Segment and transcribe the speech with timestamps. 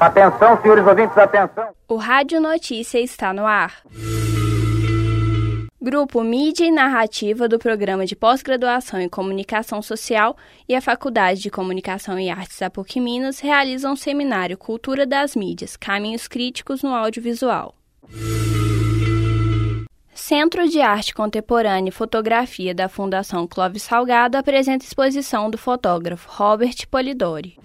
[0.00, 1.68] Atenção, senhores ouvintes, atenção.
[1.88, 3.82] O Rádio Notícia está no ar.
[5.80, 10.36] Grupo Mídia e Narrativa do Programa de Pós-Graduação em Comunicação Social
[10.68, 15.34] e a Faculdade de Comunicação e Artes da PUC Minas realizam um seminário Cultura das
[15.34, 17.74] Mídias, Caminhos Críticos no Audiovisual.
[20.28, 26.86] Centro de Arte Contemporânea e Fotografia da Fundação Clóvis Salgado apresenta exposição do fotógrafo Robert
[26.90, 27.56] Polidori.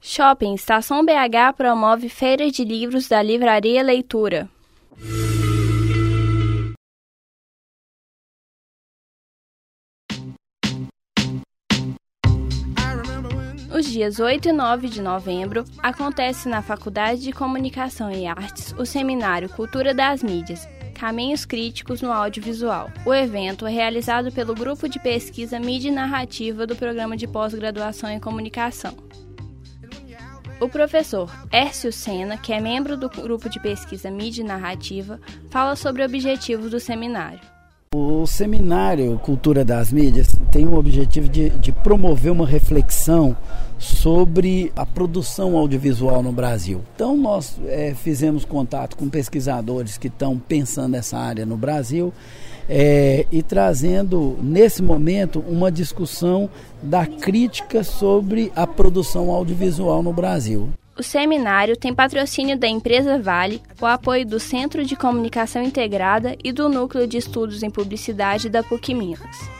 [0.00, 4.48] Shopping Estação BH promove feira de livros da Livraria Leitura.
[13.78, 18.84] Os dias 8 e 9 de novembro acontece na Faculdade de Comunicação e Artes o
[18.84, 22.90] seminário Cultura das Mídias, Caminhos Críticos no Audiovisual.
[23.06, 28.10] O evento é realizado pelo Grupo de Pesquisa Mídia e Narrativa do Programa de Pós-Graduação
[28.10, 28.96] em Comunicação.
[30.60, 35.20] O professor Ércio Sena, que é membro do Grupo de Pesquisa Mídia e Narrativa,
[35.50, 37.57] fala sobre objetivos do seminário.
[37.94, 43.34] O seminário Cultura das Mídias tem o objetivo de, de, promover uma reflexão
[43.78, 46.82] sobre a produção audiovisual no Brasil.
[46.94, 52.12] Então, nós é, fizemos contato com pesquisadores que estão pensando nessa área no Brasil
[52.68, 56.50] é, e trazendo, nesse momento, uma discussão
[56.82, 60.68] da crítica sobre a produção audiovisual no Brasil.
[60.98, 66.50] O seminário tem patrocínio da empresa Vale, o apoio do Centro de Comunicação Integrada e
[66.50, 69.58] do Núcleo de Estudos em Publicidade da PUC Minas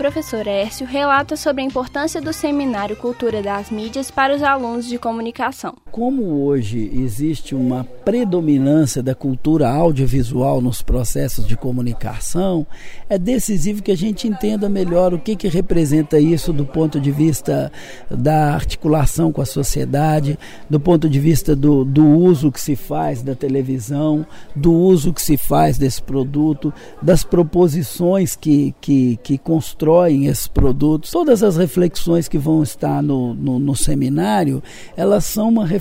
[0.00, 4.98] professor Ércio relata sobre a importância do seminário Cultura das Mídias para os alunos de
[4.98, 5.76] comunicação.
[5.90, 12.64] Como hoje existe uma predominância da cultura audiovisual nos processos de comunicação,
[13.08, 17.10] é decisivo que a gente entenda melhor o que, que representa isso do ponto de
[17.10, 17.72] vista
[18.08, 20.38] da articulação com a sociedade,
[20.68, 25.20] do ponto de vista do, do uso que se faz da televisão, do uso que
[25.20, 26.72] se faz desse produto,
[27.02, 33.34] das proposições que, que, que constroem esses produtos, todas as reflexões que vão estar no,
[33.34, 34.62] no, no seminário,
[34.96, 35.80] elas são uma reflexão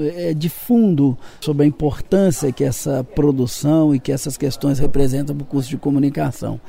[0.00, 5.44] é, de fundo sobre a importância que essa produção e que essas questões representam para
[5.44, 6.60] o curso de comunicação.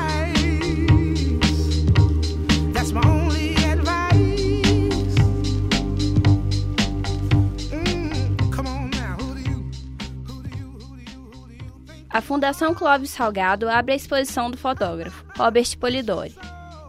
[12.19, 16.35] A Fundação Clóvis Salgado abre a exposição do fotógrafo Robert Polidori.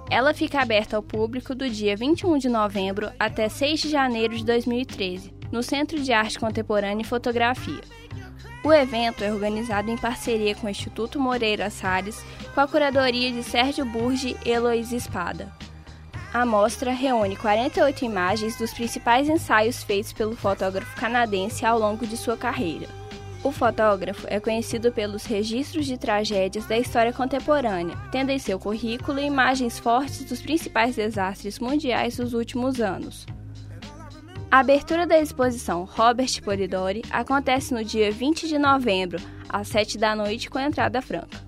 [0.09, 4.44] Ela fica aberta ao público do dia 21 de novembro até 6 de janeiro de
[4.44, 7.79] 2013, no Centro de Arte Contemporânea e Fotografia.
[8.63, 12.25] O evento é organizado em parceria com o Instituto Moreira Salles,
[12.56, 15.53] com a curadoria de Sérgio Burgi e Heloísa Espada.
[16.34, 22.18] A mostra reúne 48 imagens dos principais ensaios feitos pelo fotógrafo canadense ao longo de
[22.18, 22.98] sua carreira.
[23.41, 29.19] O fotógrafo é conhecido pelos registros de tragédias da história contemporânea, tendo em seu currículo
[29.19, 33.25] imagens fortes dos principais desastres mundiais dos últimos anos.
[34.51, 40.16] A abertura da exposição Robert Polidori acontece no dia 20 de novembro, às 7 da
[40.16, 41.47] noite, com entrada franca.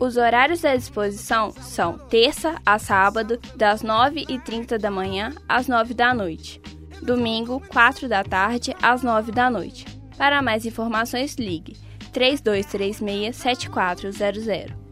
[0.00, 6.12] Os horários da exposição são terça a sábado, das 9h30 da manhã às 9 da
[6.12, 6.60] noite.
[7.00, 10.01] Domingo, 4 da tarde às 9 da noite.
[10.16, 11.76] Para mais informações, ligue
[12.12, 14.82] 3236 7400.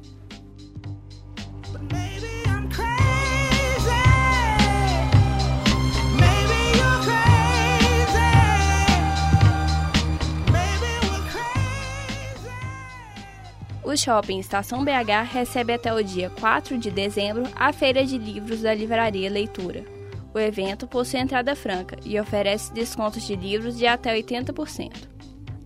[13.90, 18.60] O Shopping Estação BH recebe até o dia 4 de dezembro a Feira de Livros
[18.60, 19.84] da Livraria Leitura.
[20.32, 24.92] O evento possui entrada franca e oferece descontos de livros de até 80%.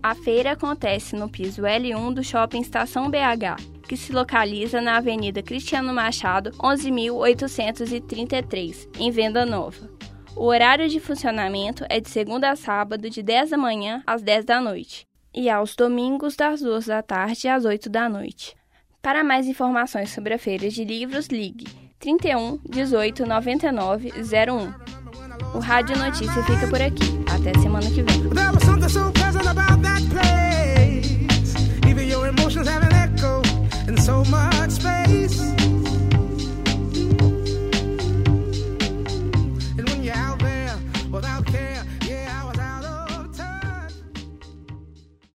[0.05, 3.55] A feira acontece no piso L1 do Shopping Estação BH,
[3.87, 9.89] que se localiza na Avenida Cristiano Machado, 11.833, em Venda Nova.
[10.35, 14.45] O horário de funcionamento é de segunda a sábado, de 10 da manhã às 10
[14.45, 18.55] da noite e aos domingos das 2 da tarde às 8 da noite.
[19.01, 21.65] Para mais informações sobre a feira de livros, ligue
[21.97, 24.94] 31 18 99 01.
[25.55, 27.23] O Rádio Notícia fica por aqui.
[27.33, 28.29] Até semana que vem.